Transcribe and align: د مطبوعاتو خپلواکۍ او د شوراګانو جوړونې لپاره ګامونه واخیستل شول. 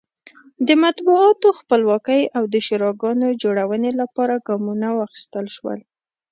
د 0.67 0.69
مطبوعاتو 0.83 1.47
خپلواکۍ 1.59 2.21
او 2.37 2.43
د 2.53 2.55
شوراګانو 2.67 3.27
جوړونې 3.43 3.91
لپاره 4.01 4.43
ګامونه 4.47 4.87
واخیستل 4.99 5.45
شول. 5.55 5.79